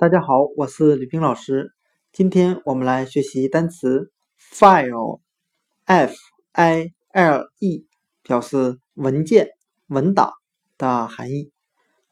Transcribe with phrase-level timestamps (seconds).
[0.00, 1.74] 大家好，我是吕冰老师。
[2.10, 6.14] 今天我们来学习单词 file，f
[6.52, 7.86] i l e，
[8.22, 9.50] 表示文件、
[9.88, 10.32] 文档
[10.78, 11.52] 的含义。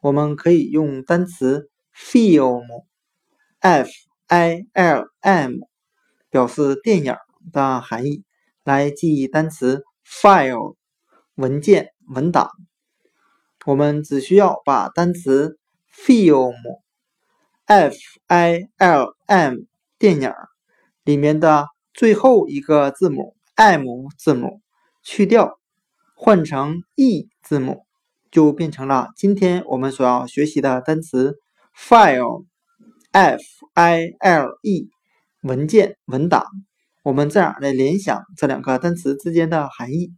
[0.00, 3.88] 我们可以用单词 film，f
[4.26, 5.52] i l m，
[6.28, 7.14] 表示电影
[7.50, 8.22] 的含义
[8.64, 10.76] 来记忆单词 file，
[11.36, 12.50] 文件、文档。
[13.64, 15.58] 我们只需要把单词
[15.90, 16.52] film。
[17.68, 17.94] F
[18.28, 19.56] I L M
[19.98, 20.32] 电影
[21.04, 23.84] 里面的最后一个字母 M
[24.16, 24.62] 字母
[25.02, 25.58] 去掉，
[26.16, 27.84] 换成 E 字母，
[28.30, 31.40] 就变成了今天我们所要学习的单词
[31.76, 32.46] file
[33.12, 33.42] F
[33.74, 34.88] I L E
[35.42, 36.46] 文件文档。
[37.02, 40.14] 我们这样来联想这两个单词之间的含义：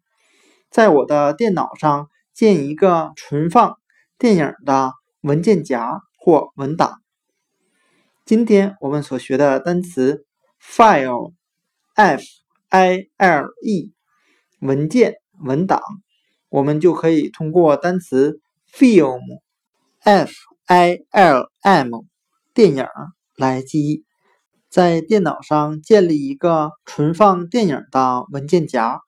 [0.70, 3.76] 在我的电脑上建一个存放
[4.20, 4.92] 电影的
[5.22, 7.02] 文件夹或文档。
[8.30, 10.24] 今天我们所学的单词
[10.62, 12.22] file，f
[12.68, 13.92] i l e，
[14.60, 15.80] 文件文档，
[16.48, 18.40] 我们就可以通过单词
[18.72, 20.32] film，f
[20.66, 22.04] i l m，
[22.54, 22.86] 电影
[23.34, 24.04] 来记忆。
[24.68, 29.00] 在电脑上建立一个存放电影的文件夹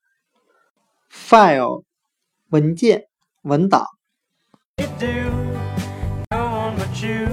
[1.13, 1.85] ，file，
[2.49, 3.05] 文件
[3.43, 3.87] 文档。
[7.03, 7.32] You